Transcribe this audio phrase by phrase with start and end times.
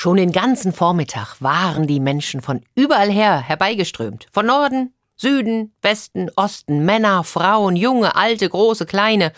[0.00, 4.28] Schon den ganzen Vormittag waren die Menschen von überall her herbeigeströmt.
[4.32, 9.30] Von Norden, Süden, Westen, Osten, Männer, Frauen, junge, alte, große, kleine.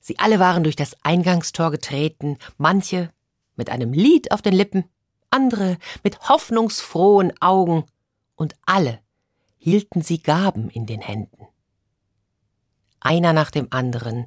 [0.00, 3.08] Sie alle waren durch das Eingangstor getreten, manche
[3.56, 4.84] mit einem Lied auf den Lippen,
[5.30, 7.86] andere mit hoffnungsfrohen Augen,
[8.34, 9.00] und alle
[9.56, 11.46] hielten sie Gaben in den Händen.
[13.00, 14.26] Einer nach dem anderen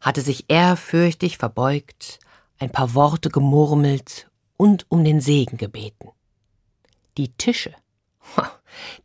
[0.00, 2.18] hatte sich ehrfürchtig verbeugt,
[2.58, 4.26] ein paar Worte gemurmelt
[4.62, 6.12] und um den Segen gebeten.
[7.16, 7.74] Die Tische,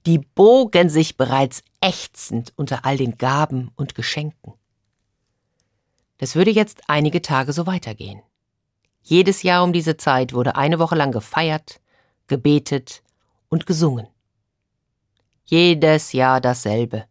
[0.05, 4.53] die bogen sich bereits ächzend unter all den Gaben und Geschenken.
[6.19, 8.21] Das würde jetzt einige Tage so weitergehen.
[9.01, 11.81] Jedes Jahr um diese Zeit wurde eine Woche lang gefeiert,
[12.27, 13.01] gebetet
[13.49, 14.05] und gesungen.
[15.43, 17.05] Jedes Jahr dasselbe.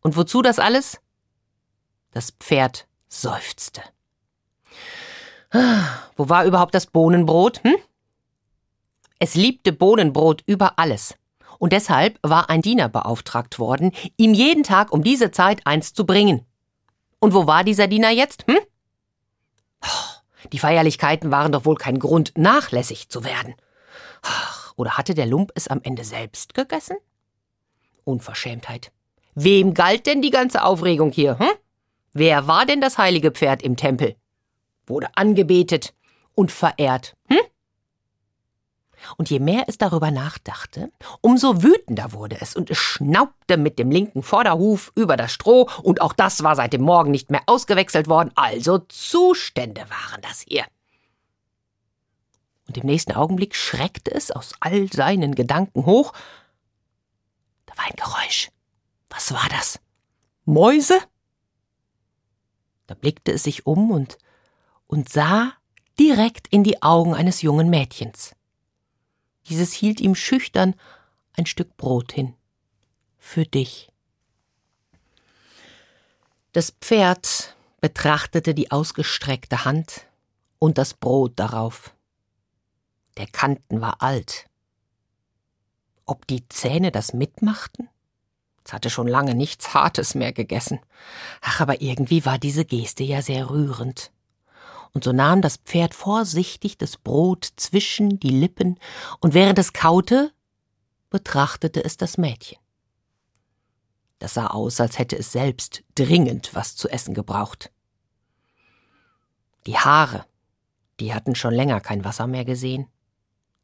[0.00, 1.00] Und wozu das alles?
[2.10, 3.80] Das Pferd seufzte.
[5.52, 7.62] Wo war überhaupt das Bohnenbrot?
[7.64, 7.76] Hm?
[9.18, 11.14] Es liebte Bohnenbrot über alles.
[11.58, 16.06] Und deshalb war ein Diener beauftragt worden, ihm jeden Tag um diese Zeit eins zu
[16.06, 16.46] bringen.
[17.18, 18.46] Und wo war dieser Diener jetzt?
[18.46, 18.58] Hm?
[20.52, 23.54] Die Feierlichkeiten waren doch wohl kein Grund, nachlässig zu werden.
[24.76, 26.96] Oder hatte der Lump es am Ende selbst gegessen?
[28.04, 28.90] Unverschämtheit.
[29.34, 31.38] Wem galt denn die ganze Aufregung hier?
[31.38, 31.50] Hm?
[32.12, 34.16] Wer war denn das heilige Pferd im Tempel?
[34.86, 35.94] Wurde angebetet
[36.34, 37.16] und verehrt.
[37.28, 37.38] Hm?
[39.16, 43.90] Und je mehr es darüber nachdachte, umso wütender wurde es, und es schnaubte mit dem
[43.90, 48.08] linken Vorderhuf über das Stroh, und auch das war seit dem Morgen nicht mehr ausgewechselt
[48.08, 50.64] worden, also Zustände waren das hier.
[52.66, 56.12] Und im nächsten Augenblick schreckte es aus all seinen Gedanken hoch.
[57.66, 58.50] Da war ein Geräusch.
[59.08, 59.80] Was war das?
[60.44, 61.00] Mäuse?
[62.86, 64.18] Da blickte es sich um und,
[64.90, 65.52] und sah
[66.00, 68.34] direkt in die Augen eines jungen Mädchens.
[69.48, 70.74] Dieses hielt ihm schüchtern
[71.34, 72.34] ein Stück Brot hin.
[73.16, 73.92] Für dich.
[76.50, 80.08] Das Pferd betrachtete die ausgestreckte Hand
[80.58, 81.94] und das Brot darauf.
[83.16, 84.46] Der Kanten war alt.
[86.04, 87.88] Ob die Zähne das mitmachten?
[88.64, 90.80] Es hatte schon lange nichts Hartes mehr gegessen.
[91.42, 94.10] Ach, aber irgendwie war diese Geste ja sehr rührend
[94.92, 98.78] und so nahm das Pferd vorsichtig das Brot zwischen die Lippen,
[99.20, 100.32] und während es kaute,
[101.10, 102.58] betrachtete es das Mädchen.
[104.18, 107.70] Das sah aus, als hätte es selbst dringend was zu essen gebraucht.
[109.66, 110.26] Die Haare,
[111.00, 112.86] die hatten schon länger kein Wasser mehr gesehen.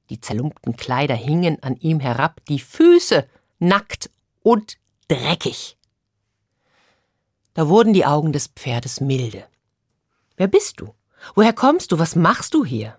[0.08, 3.28] Die zerlumpten Kleider hingen an ihm herab, die Füße
[3.58, 4.10] nackt
[4.42, 4.78] und
[5.08, 5.76] dreckig.
[7.54, 9.46] Da wurden die Augen des Pferdes milde.
[10.36, 10.94] Wer bist du?
[11.34, 11.98] Woher kommst du?
[11.98, 12.98] Was machst du hier?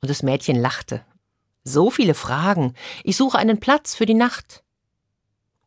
[0.00, 1.04] Und das Mädchen lachte.
[1.64, 2.74] So viele Fragen.
[3.04, 4.62] Ich suche einen Platz für die Nacht.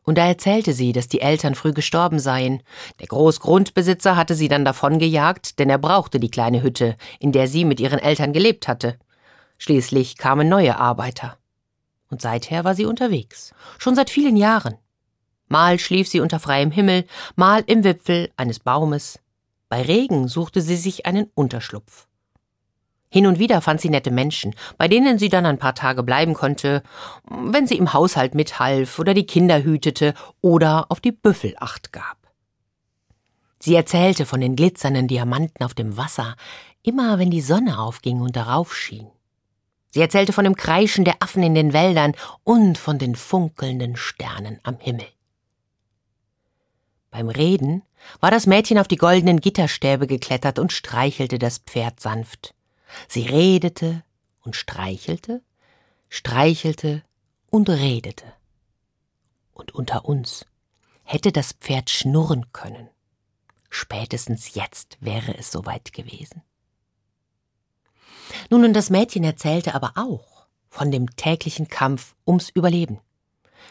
[0.03, 2.61] Und da erzählte sie, dass die Eltern früh gestorben seien.
[2.99, 7.63] Der Großgrundbesitzer hatte sie dann davongejagt, denn er brauchte die kleine Hütte, in der sie
[7.63, 8.97] mit ihren Eltern gelebt hatte.
[9.57, 11.37] Schließlich kamen neue Arbeiter.
[12.09, 13.53] Und seither war sie unterwegs.
[13.77, 14.75] Schon seit vielen Jahren.
[15.47, 17.05] Mal schlief sie unter freiem Himmel,
[17.35, 19.19] mal im Wipfel eines Baumes,
[19.73, 22.05] bei Regen suchte sie sich einen Unterschlupf.
[23.09, 26.35] Hin und wieder fand sie nette Menschen, bei denen sie dann ein paar Tage bleiben
[26.35, 26.83] konnte,
[27.27, 32.17] wenn sie im Haushalt mithalf oder die Kinder hütete oder auf die Büffel acht gab.
[33.57, 36.35] Sie erzählte von den glitzernden Diamanten auf dem Wasser,
[36.83, 39.07] immer wenn die Sonne aufging und darauf schien.
[39.89, 42.13] Sie erzählte von dem Kreischen der Affen in den Wäldern
[42.43, 45.07] und von den funkelnden Sternen am Himmel.
[47.09, 47.81] Beim Reden
[48.19, 52.53] war das Mädchen auf die goldenen Gitterstäbe geklettert und streichelte das Pferd sanft.
[53.07, 54.03] Sie redete
[54.41, 55.41] und streichelte,
[56.09, 57.03] streichelte
[57.49, 58.25] und redete.
[59.53, 60.45] Und unter uns
[61.03, 62.89] hätte das Pferd schnurren können.
[63.69, 66.43] Spätestens jetzt wäre es soweit gewesen.
[68.49, 72.99] Nun, und das Mädchen erzählte aber auch von dem täglichen Kampf ums Überleben,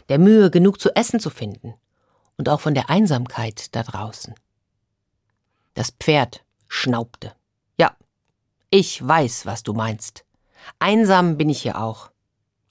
[0.09, 1.75] der Mühe, genug zu essen zu finden
[2.43, 4.35] und auch von der Einsamkeit da draußen.
[5.75, 7.37] Das Pferd schnaubte.
[7.79, 7.95] Ja,
[8.69, 10.25] ich weiß, was du meinst.
[10.81, 12.11] Einsam bin ich hier auch.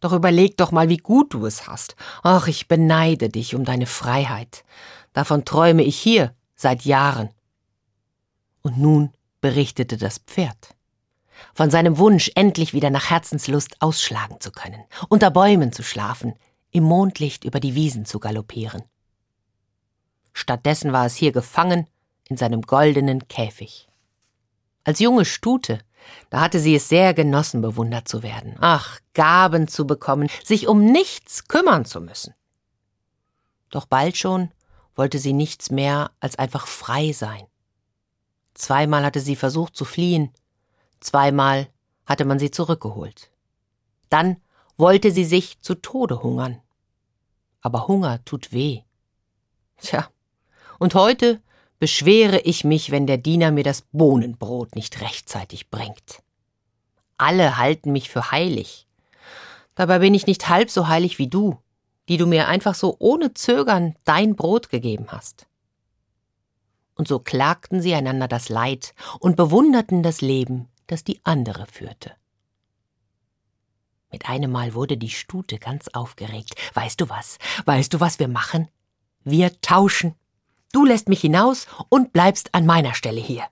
[0.02, 1.96] Doch überleg doch mal, wie gut du es hast.
[2.22, 4.66] Ach, ich beneide dich um deine Freiheit.
[5.14, 7.30] Davon träume ich hier seit Jahren.
[8.64, 10.76] Und nun berichtete das Pferd.
[11.54, 16.34] Von seinem Wunsch, endlich wieder nach Herzenslust ausschlagen zu können, unter Bäumen zu schlafen,
[16.72, 18.84] im Mondlicht über die Wiesen zu galoppieren.
[20.34, 21.88] Stattdessen war es hier gefangen
[22.28, 23.88] in seinem goldenen Käfig.
[24.84, 25.80] Als junge Stute
[26.30, 28.56] Da hatte sie es sehr genossen, bewundert zu werden.
[28.60, 32.34] Ach, Gaben zu bekommen, sich um nichts kümmern zu müssen.
[33.70, 34.52] Doch bald schon
[34.96, 37.46] wollte sie nichts mehr als einfach frei sein.
[38.54, 40.34] Zweimal hatte sie versucht zu fliehen,
[41.00, 41.68] zweimal
[42.06, 43.32] hatte man sie zurückgeholt.
[44.10, 44.38] Dann
[44.78, 46.62] wollte sie sich zu Tode hungern.
[47.62, 48.82] Aber Hunger tut weh.
[49.78, 50.10] Tja,
[50.82, 51.40] und heute
[51.78, 56.24] beschwere ich mich, wenn der Diener mir das Bohnenbrot nicht rechtzeitig bringt.
[57.20, 58.88] Alle halten mich für heilig.
[59.76, 61.60] Dabei bin ich nicht halb so heilig wie du,
[62.10, 65.46] die du mir einfach so ohne Zögern dein Brot gegeben hast.
[66.96, 72.12] Und so klagten sie einander das Leid und bewunderten das Leben, das die andere führte.
[74.12, 76.56] Mit einem Mal wurde die Stute ganz aufgeregt.
[76.74, 77.38] Weißt du was?
[77.66, 78.68] Weißt du, was wir machen?
[79.24, 80.16] Wir tauschen.
[80.72, 83.44] Du lässt mich hinaus und bleibst an meiner Stelle hier.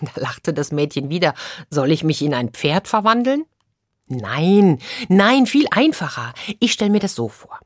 [0.00, 1.34] Da lachte das Mädchen wieder.
[1.70, 3.44] Soll ich mich in ein Pferd verwandeln?
[4.08, 6.34] Nein, nein, viel einfacher.
[6.58, 7.60] Ich stell mir das so vor.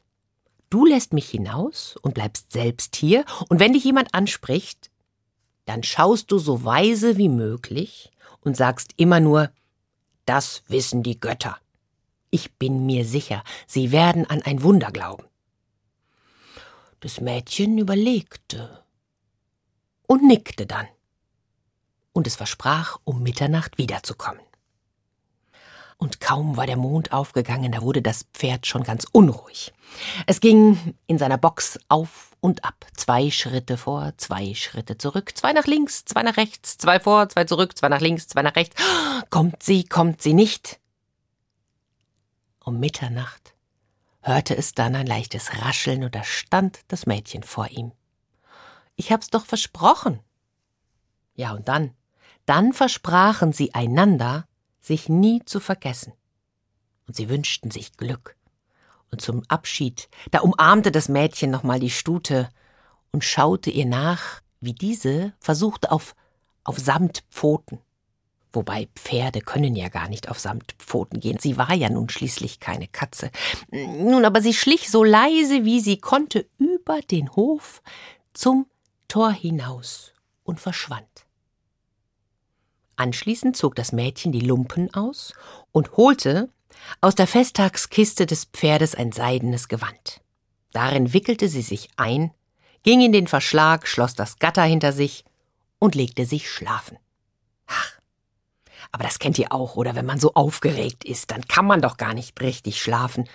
[0.68, 4.90] Du lässt mich hinaus und bleibst selbst hier, und wenn dich jemand anspricht,
[5.64, 8.10] dann schaust du so weise wie möglich
[8.40, 9.50] und sagst immer nur,
[10.24, 11.56] das wissen die Götter.
[12.30, 15.25] Ich bin mir sicher, sie werden an ein Wunder glauben.
[17.00, 18.82] Das Mädchen überlegte
[20.06, 20.88] und nickte dann.
[22.12, 24.40] Und es versprach, um Mitternacht wiederzukommen.
[25.98, 29.72] Und kaum war der Mond aufgegangen, da wurde das Pferd schon ganz unruhig.
[30.26, 35.52] Es ging in seiner Box auf und ab, zwei Schritte vor, zwei Schritte zurück, zwei
[35.52, 38.76] nach links, zwei nach rechts, zwei vor, zwei zurück, zwei nach links, zwei nach rechts.
[39.30, 40.80] Kommt sie, kommt sie nicht?
[42.62, 43.55] Um Mitternacht
[44.26, 47.92] hörte es dann ein leichtes Rascheln und da stand das Mädchen vor ihm.
[48.96, 50.20] Ich hab's doch versprochen.
[51.34, 51.94] Ja, und dann,
[52.44, 54.48] dann versprachen sie einander,
[54.80, 56.12] sich nie zu vergessen.
[57.06, 58.36] Und sie wünschten sich Glück.
[59.12, 62.48] Und zum Abschied, da umarmte das Mädchen nochmal die Stute
[63.12, 66.16] und schaute ihr nach, wie diese versuchte auf,
[66.64, 67.80] auf Samtpfoten
[68.56, 71.36] Wobei Pferde können ja gar nicht auf Samtpfoten gehen.
[71.38, 73.30] Sie war ja nun schließlich keine Katze.
[73.70, 77.82] Nun, aber sie schlich so leise, wie sie konnte, über den Hof
[78.32, 78.64] zum
[79.08, 81.26] Tor hinaus und verschwand.
[82.96, 85.34] Anschließend zog das Mädchen die Lumpen aus
[85.70, 86.48] und holte
[87.02, 90.22] aus der Festtagskiste des Pferdes ein seidenes Gewand.
[90.72, 92.32] Darin wickelte sie sich ein,
[92.84, 95.26] ging in den Verschlag, schloss das Gatter hinter sich
[95.78, 96.96] und legte sich schlafen.
[98.96, 101.98] Aber das kennt ihr auch, oder wenn man so aufgeregt ist, dann kann man doch
[101.98, 103.28] gar nicht richtig schlafen.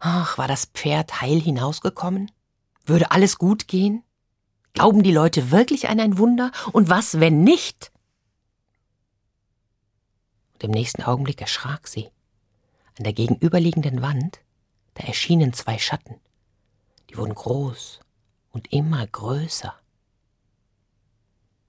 [0.00, 2.32] Ach, war das Pferd heil hinausgekommen?
[2.86, 4.02] Würde alles gut gehen?
[4.72, 6.50] Glauben die Leute wirklich an ein Wunder?
[6.72, 7.92] Und was, wenn nicht?
[10.54, 12.10] Und im nächsten Augenblick erschrak sie.
[12.98, 14.40] An der gegenüberliegenden Wand,
[14.94, 16.16] da erschienen zwei Schatten.
[17.10, 18.00] Die wurden groß
[18.50, 19.72] und immer größer.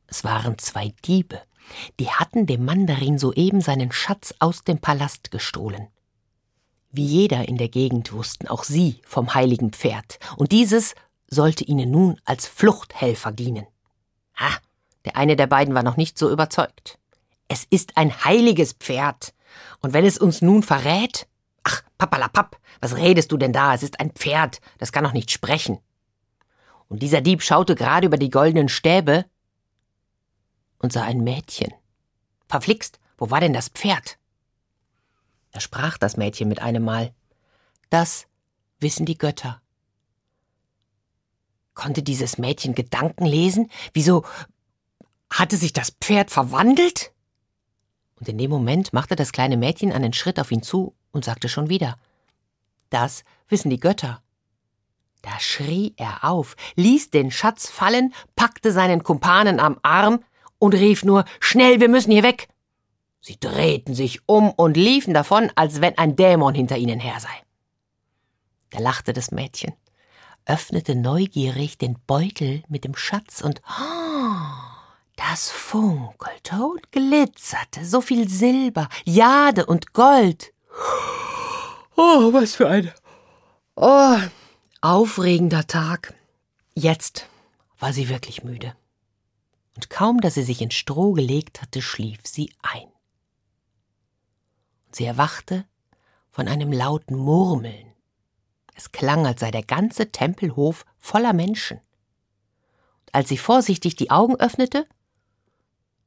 [0.07, 1.43] Es waren zwei Diebe,
[1.99, 5.87] die hatten dem Mandarin soeben seinen Schatz aus dem Palast gestohlen.
[6.91, 10.95] Wie jeder in der Gegend wussten auch sie vom heiligen Pferd, und dieses
[11.27, 13.67] sollte ihnen nun als Fluchthelfer dienen.
[14.35, 14.57] Ah,
[15.05, 16.97] der eine der beiden war noch nicht so überzeugt.
[17.47, 19.33] Es ist ein heiliges Pferd,
[19.81, 21.27] und wenn es uns nun verrät?
[21.63, 23.73] Ach, papalapap, was redest du denn da?
[23.73, 25.79] Es ist ein Pferd, das kann doch nicht sprechen.
[26.87, 29.25] Und dieser Dieb schaute gerade über die goldenen Stäbe,
[30.79, 31.73] und sah ein Mädchen.
[32.47, 34.17] Verflixt, wo war denn das Pferd?
[35.51, 37.13] Da sprach das Mädchen mit einem Mal.
[37.89, 38.27] Das
[38.79, 39.61] wissen die Götter.
[41.73, 43.71] Konnte dieses Mädchen Gedanken lesen?
[43.93, 44.25] Wieso
[45.29, 47.11] hatte sich das Pferd verwandelt?
[48.19, 51.49] Und in dem Moment machte das kleine Mädchen einen Schritt auf ihn zu und sagte
[51.49, 51.97] schon wieder
[52.89, 54.21] Das wissen die Götter.
[55.21, 60.23] Da schrie er auf, ließ den Schatz fallen, packte seinen Kumpanen am Arm,
[60.59, 62.47] und rief nur Schnell, wir müssen hier weg.
[63.21, 67.43] Sie drehten sich um und liefen davon, als wenn ein Dämon hinter ihnen her sei.
[68.69, 69.73] Da lachte das Mädchen,
[70.45, 74.33] öffnete neugierig den Beutel mit dem Schatz und oh,
[75.15, 80.53] das funkelte und glitzerte, so viel Silber, Jade und Gold.
[81.99, 82.91] Oh, was für ein
[83.75, 84.19] oh,
[84.81, 86.13] aufregender Tag.
[86.75, 87.25] Jetzt
[87.79, 88.75] war sie wirklich müde
[89.77, 92.87] und kaum, dass sie sich ins Stroh gelegt hatte, schlief sie ein.
[94.87, 95.65] Und sie erwachte
[96.31, 97.93] von einem lauten Murmeln.
[98.73, 101.77] Es klang, als sei der ganze Tempelhof voller Menschen.
[101.77, 104.87] Und als sie vorsichtig die Augen öffnete,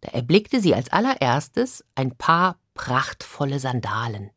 [0.01, 4.31] Da erblickte sie als allererstes ein paar prachtvolle Sandalen.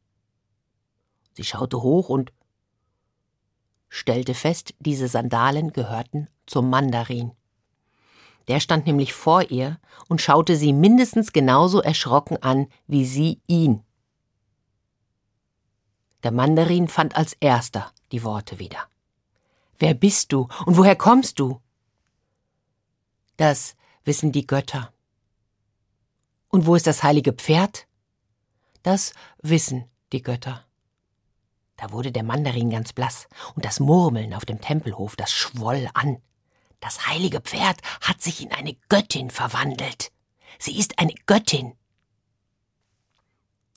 [1.33, 2.33] Sie schaute hoch und
[3.89, 7.31] stellte fest, diese Sandalen gehörten zum Mandarin.
[8.47, 13.83] Der stand nämlich vor ihr und schaute sie mindestens genauso erschrocken an wie sie ihn.
[16.23, 18.87] Der Mandarin fand als erster die Worte wieder.
[19.77, 21.61] Wer bist du und woher kommst du?
[23.37, 24.93] Das wissen die Götter.
[26.49, 27.87] Und wo ist das heilige Pferd?
[28.83, 30.65] Das wissen die Götter.
[31.77, 36.21] Da wurde der Mandarin ganz blass, und das Murmeln auf dem Tempelhof, das schwoll an.
[36.83, 40.11] Das heilige Pferd hat sich in eine Göttin verwandelt.
[40.59, 41.71] Sie ist eine Göttin.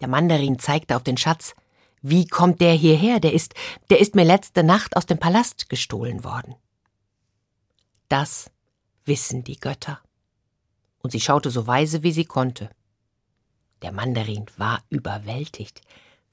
[0.01, 1.55] Der Mandarin zeigte auf den Schatz.
[2.03, 3.21] Wie kommt der hierher?
[3.21, 3.55] Der ist,
[3.91, 6.57] der ist mir letzte Nacht aus dem Palast gestohlen worden.
[8.09, 8.51] Das
[9.05, 10.01] wissen die Götter.
[10.99, 12.71] Und sie schaute so weise, wie sie konnte.
[13.83, 15.81] Der Mandarin war überwältigt.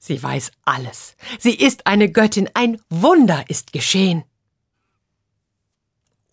[0.00, 1.14] Sie weiß alles.
[1.38, 2.50] Sie ist eine Göttin.
[2.54, 4.24] Ein Wunder ist geschehen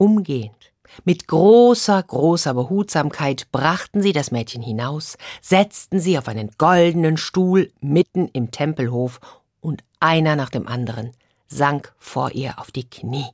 [0.01, 0.73] umgehend.
[1.05, 7.71] Mit großer, großer Behutsamkeit brachten sie das Mädchen hinaus, setzten sie auf einen goldenen Stuhl
[7.81, 9.19] mitten im Tempelhof,
[9.61, 11.11] und einer nach dem anderen
[11.47, 13.27] sank vor ihr auf die Knie.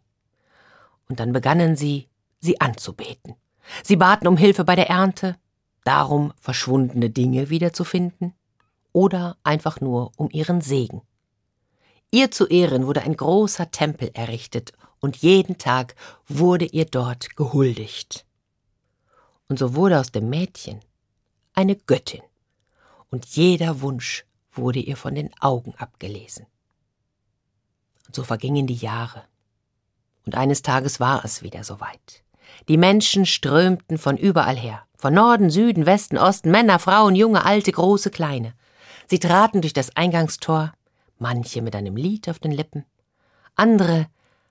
[1.08, 2.10] Und dann begannen sie,
[2.42, 3.36] sie anzubeten.
[3.82, 5.38] Sie baten um Hilfe bei der Ernte,
[5.86, 8.34] darum verschwundene Dinge wiederzufinden,
[8.92, 11.02] oder einfach nur um ihren Segen.
[12.12, 15.96] Ihr zu Ehren wurde ein großer Tempel errichtet und jeden Tag
[16.28, 18.26] wurde ihr dort gehuldigt.
[19.48, 20.82] Und so wurde aus dem Mädchen
[21.54, 22.24] eine Göttin,
[23.10, 26.46] und jeder Wunsch wurde ihr von den Augen abgelesen.
[28.06, 29.24] Und so vergingen die Jahre,
[30.26, 32.24] und eines Tages war es wieder soweit.
[32.68, 37.72] Die Menschen strömten von überall her, von Norden, Süden, Westen, Osten, Männer, Frauen, junge, alte,
[37.72, 38.54] große, kleine.
[39.08, 40.74] Sie traten durch das Eingangstor,
[41.18, 42.86] manche mit einem Lied auf den Lippen,
[43.56, 44.08] andere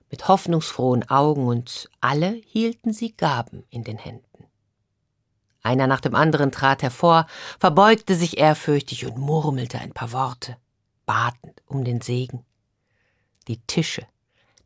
[0.09, 4.45] mit hoffnungsfrohen Augen, und alle hielten sie Gaben in den Händen.
[5.61, 7.27] Einer nach dem anderen trat hervor,
[7.59, 10.57] verbeugte sich ehrfürchtig und murmelte ein paar Worte,
[11.05, 12.45] batend um den Segen.
[13.47, 14.07] Die Tische,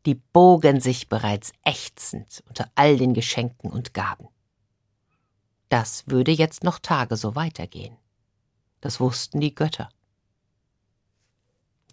[0.06, 4.28] die bogen sich bereits ächzend unter all den Geschenken und Gaben.
[5.68, 7.96] Das würde jetzt noch Tage so weitergehen.
[8.80, 9.88] Das wussten die Götter.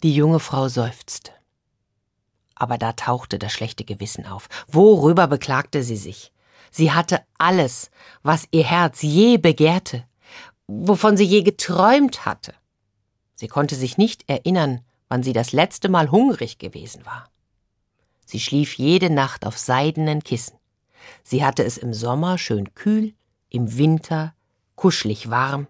[0.03, 1.31] Die junge Frau seufzte
[2.59, 4.47] aber da tauchte das schlechte Gewissen auf.
[4.67, 6.31] Worüber beklagte sie sich?
[6.71, 7.89] Sie hatte alles,
[8.21, 10.05] was ihr Herz je begehrte,
[10.67, 12.53] wovon sie je geträumt hatte.
[13.35, 17.29] Sie konnte sich nicht erinnern, wann sie das letzte Mal hungrig gewesen war.
[18.25, 20.57] Sie schlief jede Nacht auf seidenen Kissen.
[21.23, 23.13] Sie hatte es im Sommer schön kühl,
[23.49, 24.35] im Winter
[24.75, 25.67] kuschelig warm.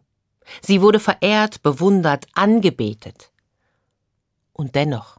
[0.62, 3.32] Sie wurde verehrt, bewundert, angebetet.
[4.52, 5.19] Und dennoch,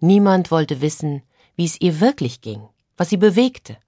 [0.00, 1.22] Niemand wollte wissen,
[1.56, 3.78] wie es ihr wirklich ging, was sie bewegte.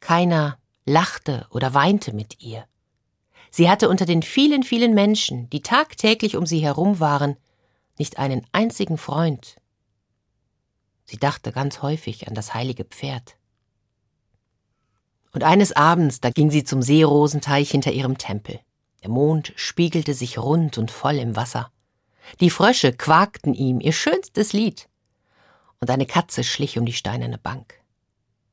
[0.00, 2.66] Keiner lachte oder weinte mit ihr.
[3.50, 7.36] Sie hatte unter den vielen, vielen Menschen, die tagtäglich um sie herum waren,
[7.98, 9.56] nicht einen einzigen Freund.
[11.04, 13.36] Sie dachte ganz häufig an das heilige Pferd.
[15.32, 18.60] Und eines Abends, da ging sie zum Seerosenteich hinter ihrem Tempel.
[19.02, 21.70] Der Mond spiegelte sich rund und voll im Wasser.
[22.40, 24.88] Die Frösche quakten ihm ihr schönstes Lied.
[25.80, 27.74] Und eine Katze schlich um die steinerne Bank.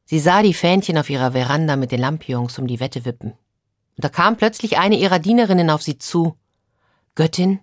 [0.05, 3.31] Sie sah die Fähnchen auf ihrer Veranda mit den Lampions um die Wette wippen.
[3.31, 6.35] Und da kam plötzlich eine ihrer Dienerinnen auf sie zu.
[7.15, 7.59] Göttin,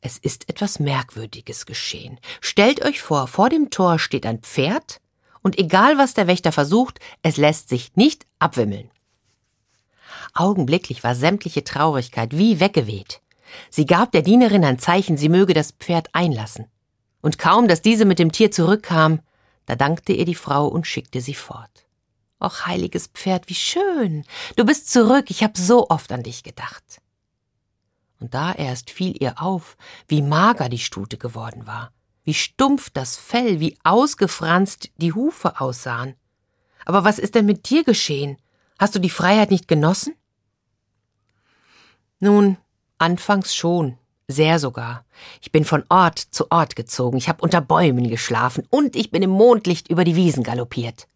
[0.00, 2.20] es ist etwas Merkwürdiges geschehen.
[2.40, 5.00] Stellt euch vor, vor dem Tor steht ein Pferd,
[5.42, 8.90] und egal was der Wächter versucht, es lässt sich nicht abwimmeln.
[10.32, 13.20] Augenblicklich war sämtliche Traurigkeit wie weggeweht.
[13.70, 16.66] Sie gab der Dienerin ein Zeichen, sie möge das Pferd einlassen.
[17.20, 19.20] Und kaum, dass diese mit dem Tier zurückkam,
[19.66, 21.86] da dankte ihr die Frau und schickte sie fort.
[22.42, 24.24] Och, heiliges Pferd, wie schön.
[24.56, 27.00] Du bist zurück, ich hab so oft an dich gedacht.
[28.20, 29.76] Und da erst fiel ihr auf,
[30.08, 31.92] wie mager die Stute geworden war,
[32.24, 36.14] wie stumpf das Fell, wie ausgefranst die Hufe aussahen.
[36.84, 38.36] Aber was ist denn mit dir geschehen?
[38.78, 40.14] Hast du die Freiheit nicht genossen?
[42.20, 42.56] Nun,
[43.04, 45.04] Anfangs schon, sehr sogar.
[45.42, 49.22] Ich bin von Ort zu Ort gezogen, ich habe unter Bäumen geschlafen und ich bin
[49.22, 51.06] im Mondlicht über die Wiesen galoppiert.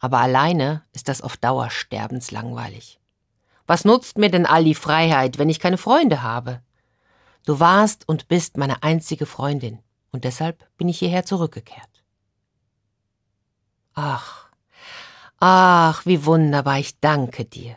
[0.00, 2.98] Aber alleine ist das auf Dauer sterbenslangweilig.
[3.68, 6.62] Was nutzt mir denn all die Freiheit, wenn ich keine Freunde habe?
[7.46, 9.78] Du warst und bist meine einzige Freundin,
[10.10, 12.02] und deshalb bin ich hierher zurückgekehrt.
[13.94, 14.48] Ach,
[15.38, 17.76] ach, wie wunderbar, ich danke dir.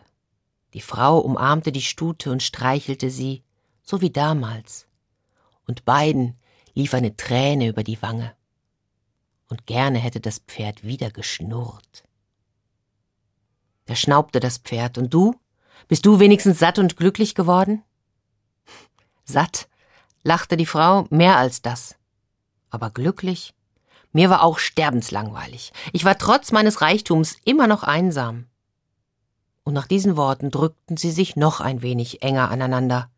[0.73, 3.43] Die Frau umarmte die Stute und streichelte sie,
[3.83, 4.87] so wie damals,
[5.67, 6.37] und beiden
[6.73, 8.35] lief eine Träne über die Wange.
[9.47, 12.03] Und gerne hätte das Pferd wieder geschnurrt.
[13.85, 14.97] Da schnaubte das Pferd.
[14.97, 15.35] Und du?
[15.87, 17.83] Bist du wenigstens satt und glücklich geworden?
[19.25, 19.67] Satt,
[20.23, 21.95] lachte die Frau, mehr als das.
[22.69, 23.53] Aber glücklich?
[24.11, 25.73] Mir war auch sterbenslangweilig.
[25.91, 28.47] Ich war trotz meines Reichtums immer noch einsam.
[29.63, 33.09] Und nach diesen Worten drückten sie sich noch ein wenig enger aneinander.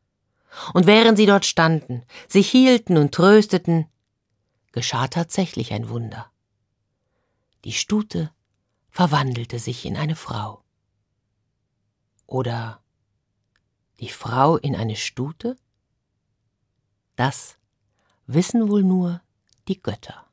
[0.73, 3.87] Und während sie dort standen, sich hielten und trösteten,
[4.71, 6.31] geschah tatsächlich ein Wunder.
[7.63, 8.31] Die Stute
[8.89, 10.63] verwandelte sich in eine Frau.
[12.27, 12.81] Oder
[13.99, 15.57] die Frau in eine Stute?
[17.15, 17.57] Das
[18.27, 19.21] wissen wohl nur
[19.67, 20.24] die Götter.